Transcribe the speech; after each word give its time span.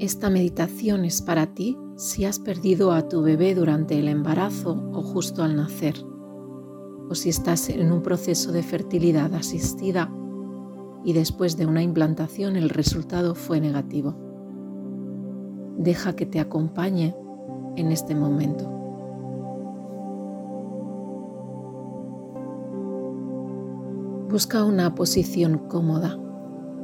Esta 0.00 0.28
meditación 0.28 1.04
es 1.04 1.22
para 1.22 1.54
ti 1.54 1.78
si 1.96 2.24
has 2.24 2.40
perdido 2.40 2.90
a 2.90 3.08
tu 3.08 3.22
bebé 3.22 3.54
durante 3.54 3.96
el 3.96 4.08
embarazo 4.08 4.90
o 4.92 5.02
justo 5.02 5.44
al 5.44 5.54
nacer, 5.54 5.94
o 7.08 7.14
si 7.14 7.28
estás 7.28 7.68
en 7.68 7.92
un 7.92 8.02
proceso 8.02 8.50
de 8.50 8.64
fertilidad 8.64 9.32
asistida 9.34 10.12
y 11.04 11.12
después 11.12 11.56
de 11.56 11.66
una 11.66 11.82
implantación 11.82 12.56
el 12.56 12.70
resultado 12.70 13.36
fue 13.36 13.60
negativo. 13.60 14.16
Deja 15.78 16.16
que 16.16 16.26
te 16.26 16.40
acompañe 16.40 17.14
en 17.76 17.92
este 17.92 18.16
momento. 18.16 18.68
Busca 24.28 24.64
una 24.64 24.96
posición 24.96 25.58
cómoda. 25.68 26.18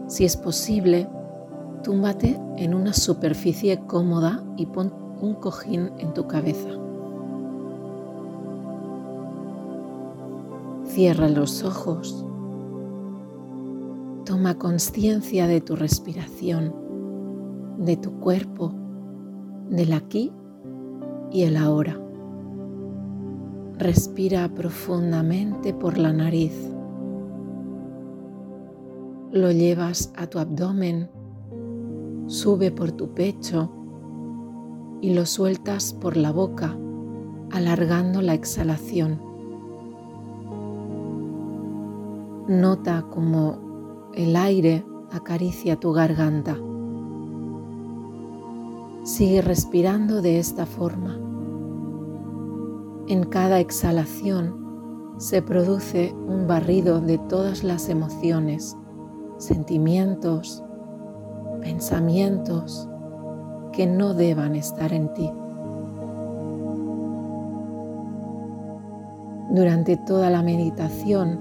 Si 0.07 0.25
es 0.25 0.37
posible, 0.37 1.09
túmbate 1.83 2.39
en 2.57 2.75
una 2.75 2.93
superficie 2.93 3.79
cómoda 3.87 4.43
y 4.57 4.67
pon 4.67 4.93
un 5.21 5.35
cojín 5.35 5.91
en 5.99 6.15
tu 6.15 6.27
cabeza. 6.27 6.69
Cierra 10.87 11.29
los 11.29 11.63
ojos. 11.63 12.25
Toma 14.25 14.59
conciencia 14.59 15.47
de 15.47 15.61
tu 15.61 15.77
respiración, 15.77 16.75
de 17.79 17.97
tu 17.97 18.19
cuerpo, 18.21 18.73
del 19.69 19.93
aquí 19.93 20.33
y 21.31 21.43
el 21.43 21.57
ahora. 21.57 21.99
Respira 23.79 24.49
profundamente 24.49 25.73
por 25.73 25.97
la 25.97 26.13
nariz. 26.13 26.53
Lo 29.33 29.53
llevas 29.53 30.13
a 30.17 30.27
tu 30.27 30.39
abdomen, 30.39 31.09
sube 32.31 32.71
por 32.71 32.93
tu 32.93 33.09
pecho 33.09 33.69
y 35.01 35.15
lo 35.15 35.27
sueltas 35.27 35.93
por 35.93 36.17
la 36.17 36.31
boca, 36.31 36.77
alargando 37.51 38.23
la 38.23 38.35
exhalación. 38.35 39.21
Nota 42.47 43.05
como 43.11 44.11
el 44.15 44.37
aire 44.37 44.85
acaricia 45.11 45.75
tu 45.81 45.93
garganta. 45.93 46.57
Sigue 49.03 49.43
respirando 49.43 50.23
de 50.23 50.39
esta 50.39 50.67
forma. 50.67 51.19
En 53.09 53.25
cada 53.25 53.59
exhalación 53.59 55.15
se 55.17 55.43
produce 55.43 56.15
un 56.29 56.47
barrido 56.47 57.01
de 57.01 57.19
todas 57.19 57.65
las 57.65 57.89
emociones, 57.89 58.77
sentimientos, 59.39 60.63
pensamientos 61.61 62.89
que 63.73 63.87
no 63.87 64.15
deban 64.15 64.57
estar 64.57 64.93
en 64.93 65.13
ti. 65.15 65.31
Durante 69.51 69.97
toda 69.97 70.31
la 70.31 70.43
meditación 70.43 71.41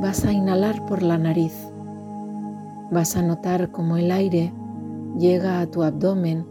vas 0.00 0.24
a 0.24 0.32
inhalar 0.32 0.84
por 0.86 1.02
la 1.02 1.18
nariz. 1.18 1.54
Vas 2.90 3.16
a 3.16 3.22
notar 3.22 3.70
cómo 3.70 3.96
el 3.96 4.10
aire 4.10 4.52
llega 5.18 5.60
a 5.60 5.66
tu 5.66 5.82
abdomen 5.82 6.46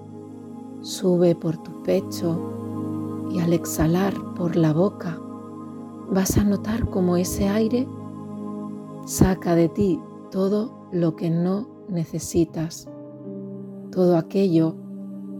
sube 0.85 1.35
por 1.35 1.57
tu 1.57 1.81
pecho 1.81 3.27
y 3.31 3.39
al 3.39 3.53
exhalar 3.53 4.13
por 4.35 4.55
la 4.55 4.71
boca 4.71 5.19
vas 6.11 6.37
a 6.37 6.43
notar 6.43 6.87
cómo 6.89 7.17
ese 7.17 7.49
aire 7.49 7.87
saca 9.05 9.55
de 9.55 9.69
ti 9.69 9.99
todo 10.29 10.87
lo 10.91 11.15
que 11.15 11.31
no 11.31 11.74
necesitas, 11.89 12.89
todo 13.91 14.17
aquello 14.17 14.75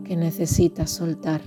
que 0.04 0.16
necesitas 0.16 0.92
soltar. 0.92 1.42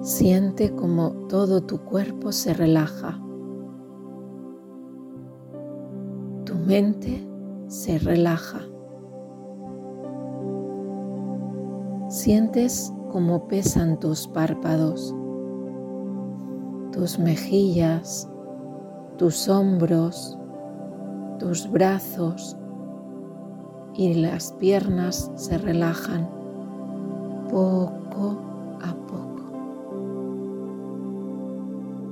Siente 0.00 0.74
como 0.74 1.12
todo 1.28 1.60
tu 1.62 1.78
cuerpo 1.84 2.32
se 2.32 2.54
relaja. 2.54 3.20
Tu 6.44 6.54
mente 6.56 7.24
se 7.68 7.98
relaja. 7.98 8.60
Sientes 12.08 12.92
como 13.12 13.46
pesan 13.46 14.00
tus 14.00 14.26
párpados, 14.26 15.14
tus 16.90 17.18
mejillas, 17.18 18.28
tus 19.22 19.48
hombros, 19.48 20.36
tus 21.38 21.70
brazos 21.70 22.56
y 23.94 24.14
las 24.14 24.50
piernas 24.54 25.30
se 25.36 25.58
relajan 25.58 26.28
poco 27.48 28.36
a 28.82 28.92
poco. 29.06 29.44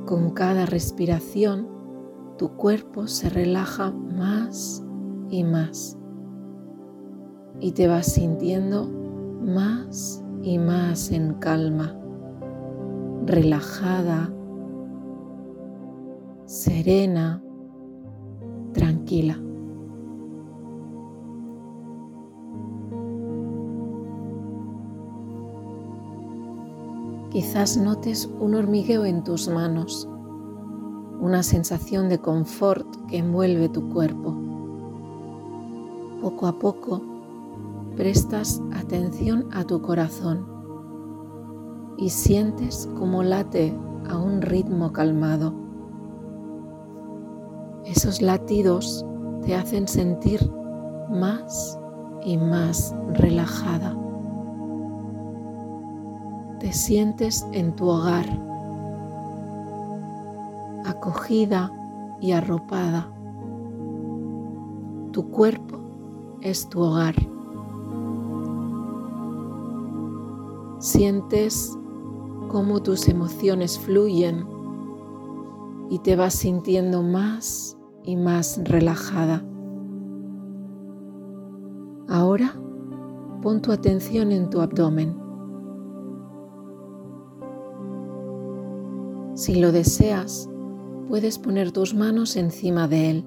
Con 0.06 0.30
cada 0.30 0.66
respiración, 0.66 1.66
tu 2.38 2.50
cuerpo 2.50 3.08
se 3.08 3.28
relaja 3.28 3.90
más 3.90 4.80
y 5.30 5.42
más. 5.42 5.98
Y 7.58 7.72
te 7.72 7.88
vas 7.88 8.06
sintiendo 8.06 8.86
más 8.86 10.22
y 10.44 10.58
más 10.58 11.10
en 11.10 11.34
calma, 11.34 11.92
relajada, 13.26 14.30
serena, 16.50 17.40
tranquila. 18.72 19.38
Quizás 27.30 27.76
notes 27.76 28.28
un 28.40 28.56
hormigueo 28.56 29.04
en 29.04 29.22
tus 29.22 29.46
manos, 29.48 30.08
una 31.20 31.44
sensación 31.44 32.08
de 32.08 32.18
confort 32.18 32.84
que 33.06 33.18
envuelve 33.18 33.68
tu 33.68 33.88
cuerpo 33.88 34.36
poco 36.20 36.48
a 36.48 36.58
poco 36.58 37.00
prestas 37.96 38.60
atención 38.72 39.46
a 39.52 39.62
tu 39.62 39.80
corazón 39.82 40.48
y 41.96 42.10
sientes 42.10 42.88
como 42.98 43.22
late 43.22 43.72
a 44.08 44.18
un 44.18 44.42
ritmo 44.42 44.92
calmado. 44.92 45.69
Esos 47.90 48.22
latidos 48.22 49.04
te 49.44 49.56
hacen 49.56 49.88
sentir 49.88 50.48
más 51.10 51.76
y 52.24 52.36
más 52.38 52.94
relajada. 53.14 53.98
Te 56.60 56.72
sientes 56.72 57.44
en 57.50 57.74
tu 57.74 57.88
hogar, 57.88 58.26
acogida 60.84 61.72
y 62.20 62.30
arropada. 62.30 63.12
Tu 65.10 65.28
cuerpo 65.28 65.80
es 66.42 66.68
tu 66.68 66.82
hogar. 66.82 67.16
Sientes 70.78 71.76
cómo 72.46 72.80
tus 72.80 73.08
emociones 73.08 73.80
fluyen 73.80 74.46
y 75.90 75.98
te 75.98 76.14
vas 76.14 76.34
sintiendo 76.34 77.02
más 77.02 77.76
y 78.04 78.16
más 78.16 78.60
relajada. 78.64 79.44
Ahora 82.08 82.54
pon 83.42 83.62
tu 83.62 83.72
atención 83.72 84.32
en 84.32 84.50
tu 84.50 84.60
abdomen. 84.60 85.16
Si 89.34 89.60
lo 89.60 89.72
deseas, 89.72 90.50
puedes 91.08 91.38
poner 91.38 91.72
tus 91.72 91.94
manos 91.94 92.36
encima 92.36 92.88
de 92.88 93.10
él 93.10 93.24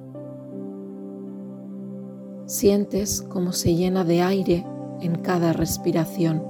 Sientes 2.45 3.21
cómo 3.21 3.53
se 3.53 3.73
llena 3.73 4.03
de 4.03 4.21
aire 4.21 4.65
en 4.99 5.15
cada 5.15 5.53
respiración 5.53 6.43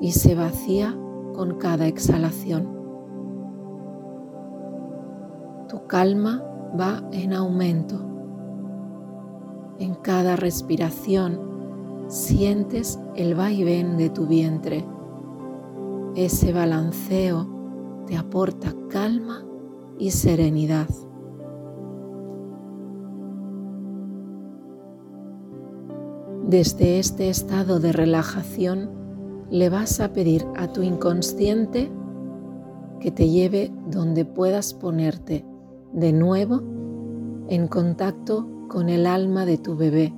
y 0.00 0.12
se 0.12 0.34
vacía 0.34 0.98
con 1.34 1.58
cada 1.58 1.86
exhalación. 1.86 2.77
Calma 5.88 6.44
va 6.78 7.02
en 7.12 7.32
aumento. 7.32 7.96
En 9.78 9.94
cada 9.94 10.36
respiración 10.36 11.40
sientes 12.08 13.00
el 13.16 13.34
vaivén 13.34 13.96
de 13.96 14.10
tu 14.10 14.26
vientre. 14.26 14.84
Ese 16.14 16.52
balanceo 16.52 18.04
te 18.06 18.16
aporta 18.16 18.74
calma 18.90 19.44
y 19.98 20.10
serenidad. 20.10 20.88
Desde 26.46 26.98
este 26.98 27.30
estado 27.30 27.80
de 27.80 27.92
relajación 27.92 28.90
le 29.50 29.70
vas 29.70 30.00
a 30.00 30.12
pedir 30.12 30.46
a 30.56 30.70
tu 30.70 30.82
inconsciente 30.82 31.90
que 33.00 33.10
te 33.10 33.28
lleve 33.28 33.72
donde 33.86 34.24
puedas 34.24 34.74
ponerte 34.74 35.44
de 35.92 36.12
nuevo 36.12 36.60
en 37.48 37.66
contacto 37.66 38.46
con 38.68 38.88
el 38.88 39.06
alma 39.06 39.46
de 39.46 39.56
tu 39.56 39.76
bebé, 39.76 40.12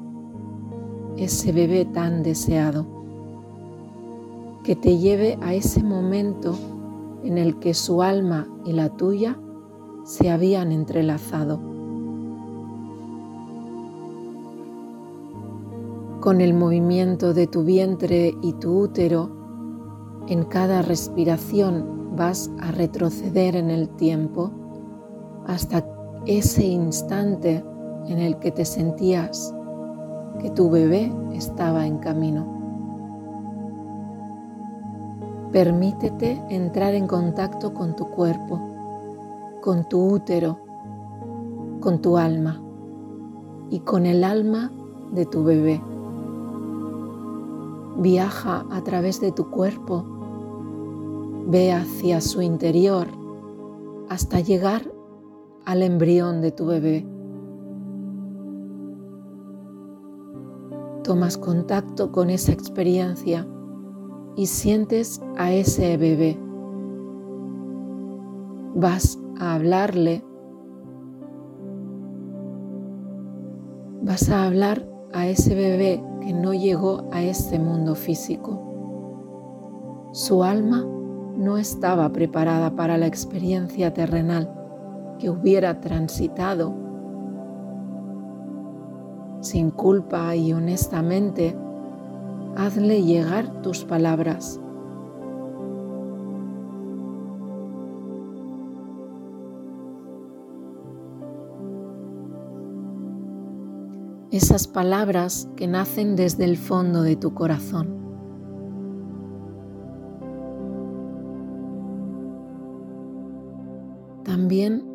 ese 1.16 1.52
bebé 1.52 1.84
tan 1.84 2.22
deseado, 2.22 2.86
que 4.64 4.74
te 4.74 4.98
lleve 4.98 5.38
a 5.40 5.54
ese 5.54 5.82
momento 5.82 6.54
en 7.22 7.38
el 7.38 7.58
que 7.58 7.74
su 7.74 8.02
alma 8.02 8.48
y 8.64 8.72
la 8.72 8.88
tuya 8.90 9.38
se 10.04 10.30
habían 10.30 10.72
entrelazado. 10.72 11.60
Con 16.20 16.40
el 16.40 16.52
movimiento 16.52 17.32
de 17.32 17.46
tu 17.46 17.62
vientre 17.62 18.34
y 18.42 18.52
tu 18.54 18.80
útero, 18.80 19.30
en 20.26 20.44
cada 20.44 20.82
respiración 20.82 22.14
vas 22.16 22.50
a 22.60 22.72
retroceder 22.72 23.56
en 23.56 23.70
el 23.70 23.88
tiempo 23.88 24.59
hasta 25.50 25.84
ese 26.26 26.64
instante 26.64 27.64
en 28.06 28.18
el 28.18 28.38
que 28.38 28.52
te 28.52 28.64
sentías 28.64 29.52
que 30.38 30.48
tu 30.50 30.70
bebé 30.70 31.12
estaba 31.32 31.86
en 31.86 31.98
camino. 31.98 32.46
Permítete 35.50 36.40
entrar 36.50 36.94
en 36.94 37.08
contacto 37.08 37.74
con 37.74 37.96
tu 37.96 38.08
cuerpo, 38.10 38.60
con 39.60 39.88
tu 39.88 40.14
útero, 40.14 40.56
con 41.80 42.00
tu 42.00 42.16
alma 42.16 42.62
y 43.70 43.80
con 43.80 44.06
el 44.06 44.22
alma 44.22 44.70
de 45.12 45.26
tu 45.26 45.42
bebé. 45.42 45.80
Viaja 47.98 48.64
a 48.70 48.80
través 48.82 49.20
de 49.20 49.32
tu 49.32 49.50
cuerpo, 49.50 50.04
ve 51.48 51.72
hacia 51.72 52.20
su 52.20 52.40
interior 52.40 53.08
hasta 54.08 54.38
llegar 54.38 54.99
al 55.64 55.82
embrión 55.82 56.40
de 56.40 56.52
tu 56.52 56.66
bebé. 56.66 57.06
Tomas 61.02 61.38
contacto 61.38 62.12
con 62.12 62.30
esa 62.30 62.52
experiencia 62.52 63.46
y 64.36 64.46
sientes 64.46 65.20
a 65.36 65.52
ese 65.52 65.96
bebé. 65.96 66.38
Vas 68.74 69.18
a 69.38 69.54
hablarle. 69.54 70.24
Vas 74.02 74.30
a 74.30 74.46
hablar 74.46 74.86
a 75.12 75.26
ese 75.26 75.54
bebé 75.54 76.02
que 76.20 76.32
no 76.32 76.54
llegó 76.54 77.08
a 77.12 77.22
este 77.22 77.58
mundo 77.58 77.94
físico. 77.94 80.10
Su 80.12 80.44
alma 80.44 80.86
no 81.36 81.56
estaba 81.56 82.12
preparada 82.12 82.76
para 82.76 82.98
la 82.98 83.06
experiencia 83.06 83.92
terrenal 83.92 84.59
que 85.20 85.30
hubiera 85.30 85.80
transitado 85.80 86.74
sin 89.40 89.70
culpa 89.70 90.34
y 90.34 90.52
honestamente, 90.52 91.56
hazle 92.56 93.02
llegar 93.02 93.62
tus 93.62 93.84
palabras. 93.84 94.60
Esas 104.30 104.68
palabras 104.68 105.48
que 105.56 105.66
nacen 105.66 106.16
desde 106.16 106.44
el 106.44 106.56
fondo 106.56 107.02
de 107.02 107.16
tu 107.16 107.34
corazón. 107.34 107.99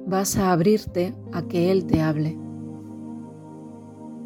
Vas 0.07 0.38
a 0.38 0.52
abrirte 0.52 1.16
a 1.31 1.42
que 1.44 1.72
Él 1.72 1.86
te 1.86 2.02
hable. 2.02 2.38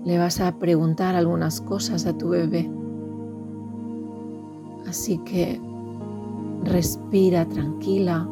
Le 0.05 0.17
vas 0.17 0.39
a 0.41 0.57
preguntar 0.59 1.15
algunas 1.15 1.61
cosas 1.61 2.05
a 2.05 2.17
tu 2.17 2.29
bebé. 2.29 2.69
Así 4.87 5.19
que 5.19 5.59
respira 6.63 7.47
tranquila 7.47 8.27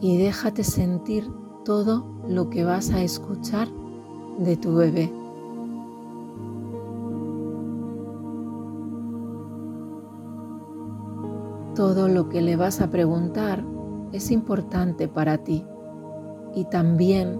y 0.00 0.16
déjate 0.16 0.64
sentir 0.64 1.28
todo 1.64 2.04
lo 2.28 2.50
que 2.50 2.64
vas 2.64 2.90
a 2.90 3.02
escuchar 3.02 3.68
de 4.38 4.56
tu 4.56 4.74
bebé. 4.74 5.12
Todo 11.76 12.08
lo 12.08 12.28
que 12.28 12.42
le 12.42 12.56
vas 12.56 12.80
a 12.80 12.90
preguntar 12.90 13.64
es 14.12 14.30
importante 14.30 15.08
para 15.08 15.38
ti 15.38 15.64
y 16.54 16.64
también 16.64 17.38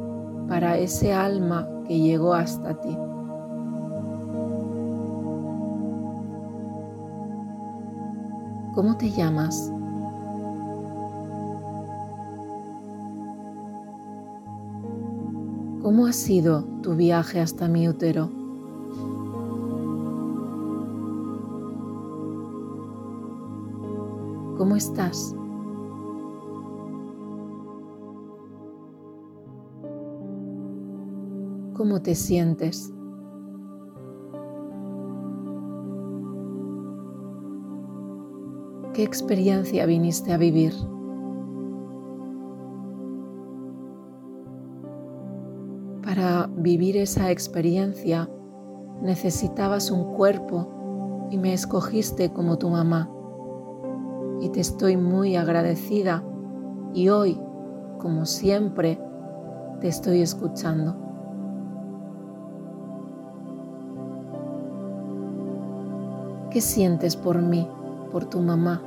para 0.48 0.78
ese 0.78 1.12
alma 1.12 1.68
que 1.86 1.98
llegó 1.98 2.34
hasta 2.34 2.80
ti. 2.80 2.96
¿Cómo 8.74 8.96
te 8.96 9.10
llamas? 9.10 9.70
¿Cómo 15.82 16.06
ha 16.06 16.12
sido 16.12 16.64
tu 16.82 16.94
viaje 16.94 17.40
hasta 17.40 17.68
mi 17.68 17.88
útero? 17.88 18.30
¿Cómo 24.56 24.76
estás? 24.76 25.34
¿Cómo 31.74 32.02
te 32.02 32.14
sientes? 32.14 32.92
¿Qué 38.92 39.02
experiencia 39.02 39.86
viniste 39.86 40.34
a 40.34 40.36
vivir? 40.36 40.74
Para 46.04 46.50
vivir 46.58 46.98
esa 46.98 47.30
experiencia 47.30 48.28
necesitabas 49.00 49.90
un 49.90 50.12
cuerpo 50.12 51.28
y 51.30 51.38
me 51.38 51.54
escogiste 51.54 52.30
como 52.34 52.58
tu 52.58 52.68
mamá. 52.68 53.10
Y 54.42 54.50
te 54.50 54.60
estoy 54.60 54.98
muy 54.98 55.36
agradecida 55.36 56.22
y 56.92 57.08
hoy, 57.08 57.40
como 57.98 58.26
siempre, 58.26 59.00
te 59.80 59.88
estoy 59.88 60.20
escuchando. 60.20 61.01
¿Qué 66.52 66.60
sientes 66.60 67.16
por 67.16 67.40
mí, 67.40 67.66
por 68.10 68.26
tu 68.26 68.40
mamá? 68.40 68.82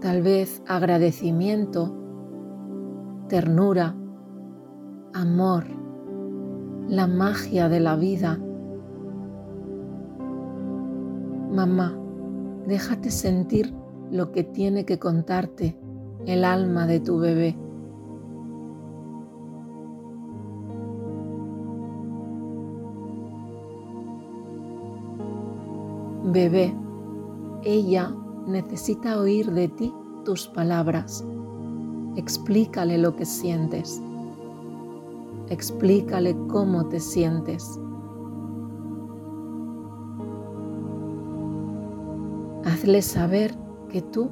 Tal 0.00 0.22
vez 0.22 0.62
agradecimiento, 0.66 1.94
ternura, 3.28 3.94
amor, 5.12 5.64
la 6.88 7.06
magia 7.06 7.68
de 7.68 7.80
la 7.80 7.94
vida. 7.96 8.38
Mamá, 11.52 11.94
déjate 12.66 13.10
sentir 13.10 13.74
lo 14.10 14.32
que 14.32 14.44
tiene 14.44 14.86
que 14.86 14.98
contarte 14.98 15.78
el 16.24 16.42
alma 16.42 16.86
de 16.86 17.00
tu 17.00 17.18
bebé. 17.18 17.54
Bebé, 26.30 26.74
ella 27.64 28.14
necesita 28.46 29.18
oír 29.18 29.50
de 29.50 29.68
ti 29.68 29.94
tus 30.26 30.46
palabras. 30.46 31.24
Explícale 32.16 32.98
lo 32.98 33.16
que 33.16 33.24
sientes. 33.24 34.02
Explícale 35.48 36.36
cómo 36.48 36.86
te 36.88 37.00
sientes. 37.00 37.80
Hazle 42.66 43.00
saber 43.00 43.54
que 43.88 44.02
tú 44.02 44.28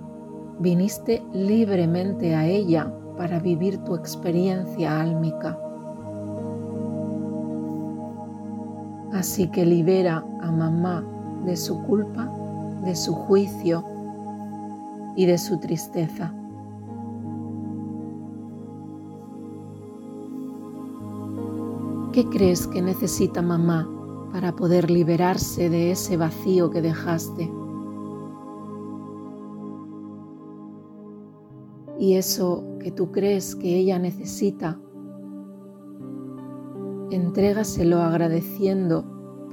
viniste 0.59 1.23
libremente 1.33 2.35
a 2.35 2.47
ella 2.47 2.95
para 3.17 3.41
vivir 3.41 3.79
tu 3.85 3.95
experiencia 3.95 5.01
álmica. 5.01 5.59
Así 9.15 9.49
que 9.49 9.65
libera 9.65 10.23
a 10.43 10.53
mamá 10.53 11.16
de 11.47 11.57
su 11.57 11.83
culpa, 11.85 12.31
de 12.85 12.95
su 12.95 13.15
juicio 13.15 13.85
y 15.17 15.25
de 15.25 15.39
su 15.39 15.59
tristeza. 15.59 16.35
¿Qué 22.13 22.25
crees 22.27 22.67
que 22.67 22.83
necesita 22.83 23.41
mamá 23.41 23.89
para 24.33 24.55
poder 24.55 24.91
liberarse 24.91 25.71
de 25.71 25.93
ese 25.93 26.17
vacío 26.17 26.71
que 26.71 26.83
dejaste? 26.83 27.51
y 31.99 32.15
eso 32.15 32.65
que 32.81 32.91
tú 32.91 33.11
crees 33.11 33.57
que 33.57 33.77
ella 33.77 33.99
necesita, 33.99 34.79
entrégaselo 37.11 38.03
agradeciendo 38.03 39.05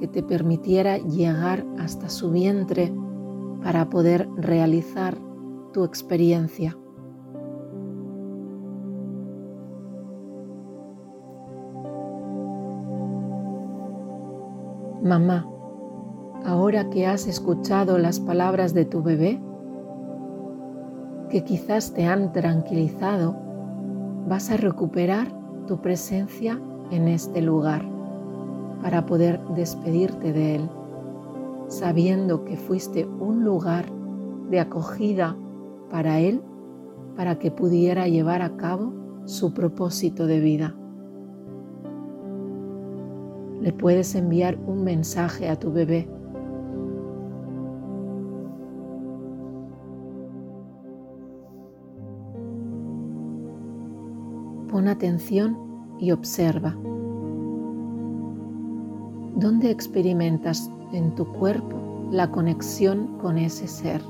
que 0.03 0.09
te 0.09 0.21
permitiera 0.21 0.97
llegar 0.97 1.65
hasta 1.79 2.09
su 2.09 2.29
vientre 2.29 2.93
para 3.63 3.89
poder 3.89 4.27
realizar 4.35 5.17
tu 5.71 5.85
experiencia. 5.85 6.77
Mamá, 15.01 15.49
ahora 16.43 16.89
que 16.89 17.07
has 17.07 17.25
escuchado 17.27 17.97
las 17.97 18.19
palabras 18.19 18.73
de 18.73 18.83
tu 18.83 19.01
bebé, 19.01 19.41
que 21.29 21.45
quizás 21.45 21.93
te 21.93 22.07
han 22.07 22.33
tranquilizado, 22.33 23.37
vas 24.27 24.51
a 24.51 24.57
recuperar 24.57 25.29
tu 25.65 25.79
presencia 25.79 26.59
en 26.91 27.07
este 27.07 27.41
lugar 27.41 27.92
para 28.83 29.07
poder 29.07 29.39
despedirte 29.55 30.31
de 30.31 30.57
él, 30.57 30.69
sabiendo 31.67 32.45
que 32.45 32.55
fuiste 32.55 33.07
un 33.07 33.43
lugar 33.43 33.85
de 34.51 34.59
acogida 34.59 35.35
para 35.89 36.19
él 36.19 36.41
para 37.15 37.39
que 37.39 37.49
pudiera 37.49 38.07
llevar 38.07 38.43
a 38.43 38.55
cabo 38.57 38.93
su 39.25 39.53
propósito 39.53 40.27
de 40.27 40.39
vida 40.39 40.75
le 43.63 43.71
puedes 43.71 44.13
enviar 44.13 44.59
un 44.67 44.83
mensaje 44.83 45.47
a 45.47 45.57
tu 45.57 45.71
bebé. 45.71 46.05
Pon 54.69 54.89
atención 54.89 55.57
y 55.97 56.11
observa. 56.11 56.75
¿Dónde 59.43 59.71
experimentas 59.71 60.71
en 60.93 61.15
tu 61.15 61.25
cuerpo 61.25 62.07
la 62.09 62.31
conexión 62.31 63.17
con 63.17 63.37
ese 63.37 63.67
ser? 63.67 64.01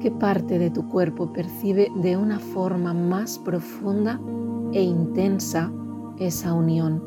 ¿Qué 0.00 0.10
parte 0.10 0.58
de 0.58 0.70
tu 0.70 0.88
cuerpo 0.88 1.32
percibe 1.32 1.92
de 2.02 2.16
una 2.16 2.40
forma 2.40 2.92
más 2.92 3.38
profunda 3.38 4.20
e 4.72 4.82
intensa 4.82 5.70
esa 6.18 6.54
unión. 6.54 7.00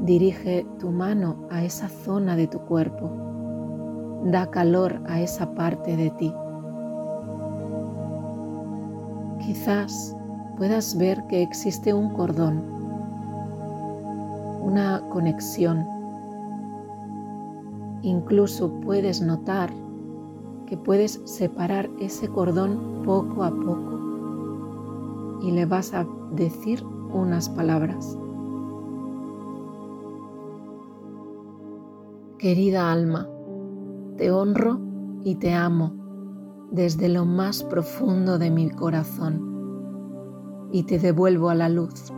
Dirige 0.00 0.66
tu 0.80 0.90
mano 0.90 1.46
a 1.48 1.62
esa 1.62 1.88
zona 1.88 2.34
de 2.34 2.48
tu 2.48 2.58
cuerpo. 2.62 3.08
Da 4.24 4.50
calor 4.50 5.00
a 5.06 5.20
esa 5.20 5.54
parte 5.54 5.96
de 5.96 6.10
ti. 6.10 6.34
Quizás 9.48 10.14
puedas 10.58 10.98
ver 10.98 11.26
que 11.26 11.40
existe 11.40 11.94
un 11.94 12.10
cordón, 12.10 12.62
una 14.60 15.00
conexión. 15.08 15.86
Incluso 18.02 18.70
puedes 18.82 19.22
notar 19.22 19.70
que 20.66 20.76
puedes 20.76 21.22
separar 21.24 21.88
ese 21.98 22.28
cordón 22.28 23.00
poco 23.06 23.42
a 23.42 23.48
poco 23.50 25.40
y 25.40 25.50
le 25.50 25.64
vas 25.64 25.94
a 25.94 26.06
decir 26.32 26.84
unas 27.14 27.48
palabras. 27.48 28.18
Querida 32.36 32.92
alma, 32.92 33.26
te 34.18 34.30
honro 34.30 34.78
y 35.24 35.36
te 35.36 35.54
amo 35.54 35.97
desde 36.70 37.08
lo 37.08 37.24
más 37.24 37.62
profundo 37.64 38.38
de 38.38 38.50
mi 38.50 38.70
corazón 38.70 40.68
y 40.72 40.82
te 40.82 40.98
devuelvo 40.98 41.48
a 41.48 41.54
la 41.54 41.68
luz 41.68 42.12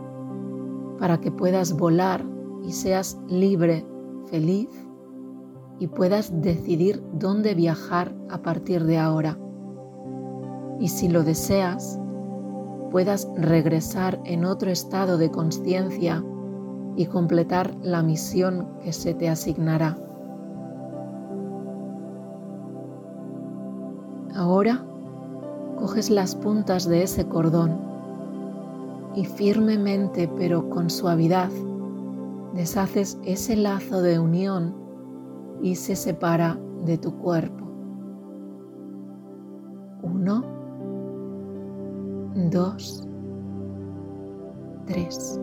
para 0.99 1.19
que 1.19 1.31
puedas 1.31 1.73
volar 1.73 2.23
y 2.63 2.73
seas 2.73 3.19
libre, 3.27 3.85
feliz 4.29 4.69
y 5.79 5.87
puedas 5.87 6.41
decidir 6.41 7.01
dónde 7.13 7.55
viajar 7.55 8.13
a 8.29 8.41
partir 8.43 8.83
de 8.83 8.99
ahora. 8.99 9.39
Y 10.79 10.89
si 10.89 11.07
lo 11.07 11.23
deseas, 11.23 11.99
puedas 12.91 13.27
regresar 13.35 14.21
en 14.25 14.45
otro 14.45 14.69
estado 14.69 15.17
de 15.17 15.31
conciencia 15.31 16.23
y 16.95 17.05
completar 17.07 17.75
la 17.81 18.03
misión 18.03 18.67
que 18.83 18.93
se 18.93 19.13
te 19.13 19.29
asignará. 19.29 19.97
Ahora 24.41 24.83
coges 25.77 26.09
las 26.09 26.33
puntas 26.33 26.89
de 26.89 27.03
ese 27.03 27.27
cordón 27.27 27.79
y 29.13 29.23
firmemente 29.25 30.27
pero 30.35 30.67
con 30.67 30.89
suavidad 30.89 31.51
deshaces 32.55 33.19
ese 33.23 33.55
lazo 33.55 34.01
de 34.01 34.17
unión 34.17 34.73
y 35.61 35.75
se 35.75 35.95
separa 35.95 36.57
de 36.85 36.97
tu 36.97 37.15
cuerpo. 37.19 37.67
Uno 40.01 40.43
dos, 42.49 43.07
tres. 44.87 45.39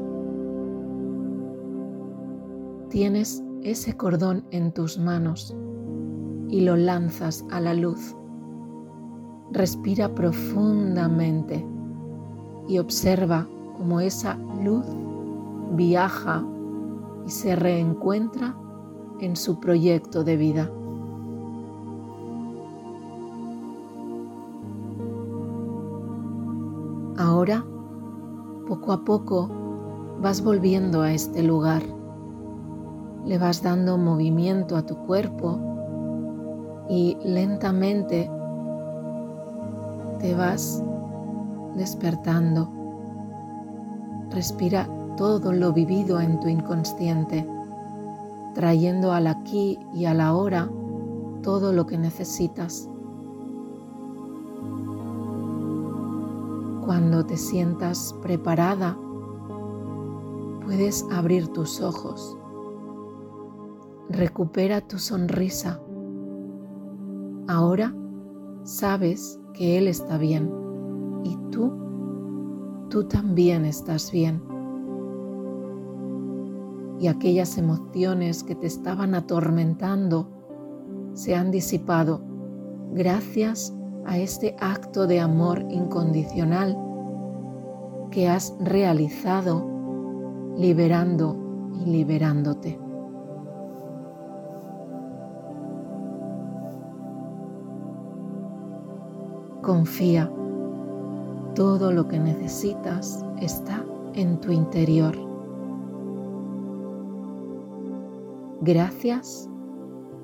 Tienes 2.88 3.44
ese 3.62 3.96
cordón 3.96 4.44
en 4.50 4.72
tus 4.72 4.98
manos 4.98 5.56
y 6.48 6.62
lo 6.62 6.74
lanzas 6.74 7.44
a 7.52 7.60
la 7.60 7.74
luz. 7.74 8.17
Respira 9.52 10.08
profundamente 10.14 11.64
y 12.68 12.78
observa 12.78 13.46
cómo 13.76 14.00
esa 14.00 14.36
luz 14.62 14.84
viaja 15.72 16.44
y 17.26 17.30
se 17.30 17.56
reencuentra 17.56 18.54
en 19.20 19.36
su 19.36 19.58
proyecto 19.58 20.22
de 20.24 20.36
vida. 20.36 20.70
Ahora, 27.16 27.64
poco 28.68 28.92
a 28.92 29.04
poco, 29.04 29.48
vas 30.20 30.42
volviendo 30.42 31.02
a 31.02 31.12
este 31.12 31.42
lugar. 31.42 31.82
Le 33.24 33.38
vas 33.38 33.62
dando 33.62 33.98
movimiento 33.98 34.76
a 34.76 34.86
tu 34.86 34.96
cuerpo 34.98 35.58
y 36.88 37.16
lentamente 37.24 38.30
te 40.18 40.34
vas 40.34 40.82
despertando. 41.76 42.70
Respira 44.30 44.88
todo 45.16 45.52
lo 45.52 45.72
vivido 45.72 46.20
en 46.20 46.38
tu 46.40 46.48
inconsciente, 46.48 47.48
trayendo 48.54 49.12
al 49.12 49.26
aquí 49.26 49.78
y 49.94 50.04
a 50.04 50.14
la 50.14 50.34
hora 50.34 50.70
todo 51.42 51.72
lo 51.72 51.86
que 51.86 51.98
necesitas. 51.98 52.88
Cuando 56.84 57.24
te 57.26 57.36
sientas 57.36 58.14
preparada, 58.22 58.96
puedes 60.64 61.04
abrir 61.12 61.48
tus 61.48 61.80
ojos. 61.80 62.36
Recupera 64.08 64.80
tu 64.80 64.98
sonrisa. 64.98 65.80
Ahora 67.46 67.94
sabes 68.64 69.38
que 69.58 69.76
Él 69.76 69.88
está 69.88 70.18
bien 70.18 70.48
y 71.24 71.36
tú, 71.50 71.72
tú 72.90 73.04
también 73.08 73.64
estás 73.64 74.12
bien. 74.12 74.40
Y 77.00 77.08
aquellas 77.08 77.58
emociones 77.58 78.44
que 78.44 78.54
te 78.54 78.68
estaban 78.68 79.16
atormentando 79.16 80.28
se 81.12 81.34
han 81.34 81.50
disipado 81.50 82.20
gracias 82.92 83.74
a 84.06 84.16
este 84.18 84.54
acto 84.60 85.08
de 85.08 85.20
amor 85.20 85.64
incondicional 85.70 86.78
que 88.12 88.28
has 88.28 88.54
realizado 88.60 89.66
liberando 90.56 91.36
y 91.84 91.90
liberándote. 91.90 92.87
Confía, 99.68 100.32
todo 101.54 101.92
lo 101.92 102.08
que 102.08 102.18
necesitas 102.18 103.22
está 103.38 103.84
en 104.14 104.40
tu 104.40 104.50
interior. 104.50 105.14
Gracias, 108.62 109.46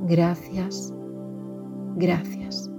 gracias, 0.09 0.95
gracias. 1.97 2.74